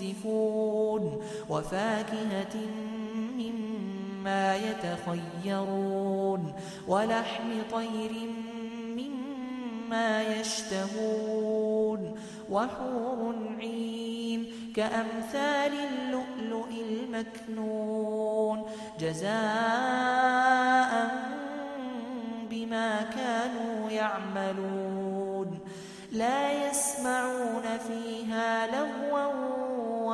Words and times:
ينزفون 0.00 1.20
وفاكهة 1.48 2.56
مما 3.38 4.56
يتخيرون 4.56 6.52
ولحم 6.88 7.62
طير 7.72 8.12
مما 8.96 10.22
يشتهون 10.22 12.14
وحور 12.50 13.34
عين 13.60 14.46
كأمثال 14.76 15.72
اللؤلؤ 15.72 16.68
المكنون 16.90 18.62
جزاء 19.00 19.38
بما 22.50 23.02
كانوا 23.02 23.90
يعملون 23.90 24.87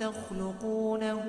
تخلقونه 0.00 1.24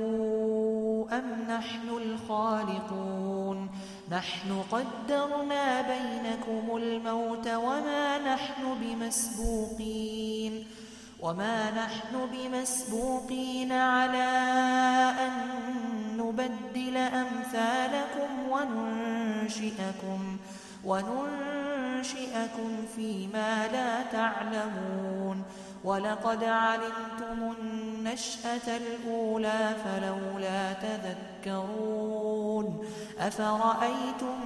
أم 1.11 1.25
نحن 1.49 1.89
الخالقون؟ 1.89 3.69
نحن 4.11 4.63
قدرنا 4.71 5.81
بينكم 5.81 6.77
الموت 6.77 7.47
وما 7.47 8.33
نحن 8.33 8.63
بمسبوقين. 8.81 10.67
وما 11.21 11.71
نحن 11.71 12.27
بمسبوقين 12.33 13.71
على 13.71 14.31
أن 15.19 15.31
نبدل 16.17 16.97
أمثالكم 16.97 18.49
وننشئكم 18.49 20.37
وننشئكم 20.85 22.71
فيما 22.95 23.67
لا 23.67 24.03
تعلمون. 24.03 25.43
ولقد 25.83 26.43
علمتم 26.43 27.53
النشأة 28.01 28.77
الأولى 28.77 29.75
فلولا 29.83 30.73
تذكرون 31.43 32.85
أفرأيتم 33.19 34.39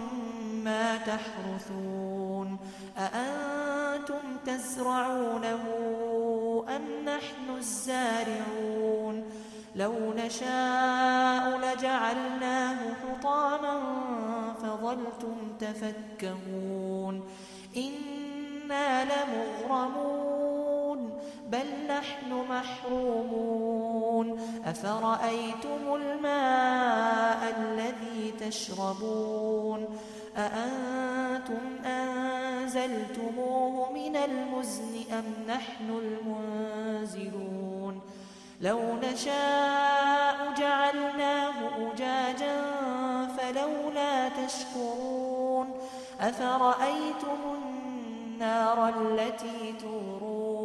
ما 0.63 0.97
تحرثون 0.97 2.57
أأنتم 2.97 4.37
تزرعونه 4.45 5.63
أم 6.75 7.05
نحن 7.05 7.57
الزارعون 7.57 9.23
لو 9.75 10.13
نشاء 10.13 11.57
لجعلناه 11.57 12.77
حطاما 12.93 13.81
فظلتم 14.61 15.35
تفكهون 15.59 17.23
إنا 17.77 19.05
لمغرمون 19.05 20.34
بل 21.55 21.69
نحن 21.89 22.29
محرومون. 22.49 24.27
أفرأيتم 24.65 25.95
الماء 25.95 27.55
الذي 27.57 28.33
تشربون؟ 28.39 29.87
أأنتم 30.37 31.85
أنزلتموه 31.85 33.91
من 33.91 34.15
المزن 34.15 35.11
أم 35.11 35.23
نحن 35.47 35.99
المنزلون؟ 36.25 38.01
لو 38.61 38.79
نشاء 39.03 40.53
جعلناه 40.57 41.53
أجاجا 41.91 42.61
فلولا 43.37 44.29
تشكرون. 44.29 45.67
أفرأيتم 46.21 47.37
النار 47.55 48.89
التي 48.89 49.73
تورون؟ 49.81 50.64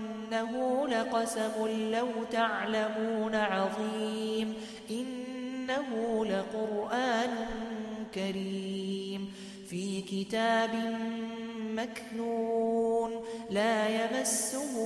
وإنه 0.31 0.87
لقسم 0.87 1.67
لو 1.91 2.07
تعلمون 2.31 3.35
عظيم 3.35 4.53
إنه 4.89 6.25
لقرآن 6.25 7.29
كريم 8.15 9.33
في 9.69 10.01
كتاب 10.01 10.69
مكنون 11.59 13.11
لا 13.49 13.87
يمسه 13.87 14.77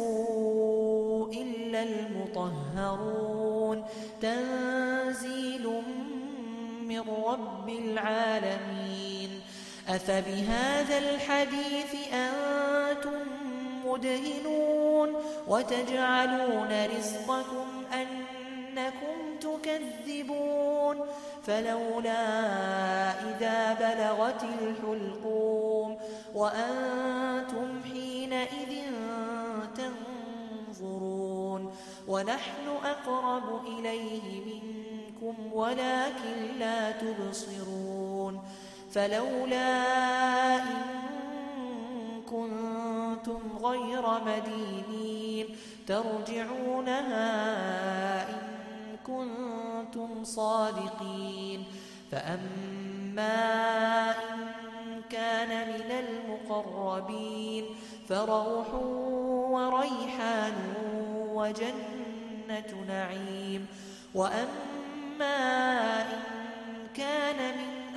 إلا 1.33 1.83
المطهرون 1.83 3.83
تنزيل 4.21 5.69
من 6.87 6.99
رب 6.99 7.69
العالمين 7.69 9.29
أفبهذا 9.89 10.97
الحديث 10.97 11.95
أنتم 12.13 13.34
مدهنون 13.85 15.15
وتجعلون 15.47 16.85
رزقكم 16.97 17.67
أنكم 17.93 19.15
تكذبون 19.41 21.05
فلولا 21.43 22.21
إذا 23.11 23.73
بلغت 23.73 24.43
الحلقوم 24.43 25.97
وأنتم 26.35 27.81
حينئذ 27.91 28.81
تنظرون 29.75 31.73
ونحن 32.07 32.67
أقرب 32.85 33.65
إليه 33.67 34.41
منكم 34.45 35.53
ولكن 35.53 36.59
لا 36.59 36.91
تبصرون 36.91 38.41
فلولا 38.91 40.55
إن 40.55 41.05
كنتم 43.25 43.57
غير 43.65 44.03
مدينين 44.25 45.45
ترجعونها 45.87 47.23
إن 48.29 48.97
كنتم 49.05 50.23
صادقين 50.23 51.63
فأما 52.11 54.09
إن 54.11 55.01
كان 55.09 55.69
من 55.69 55.91
المقربين 55.91 57.65
فروح 58.09 58.73
وريحان 59.51 60.53
وجنة 61.33 62.85
نعيم 62.87 63.67
وأما 64.15 66.01
إن 66.01 66.21
كان 66.95 67.57
من 67.57 67.64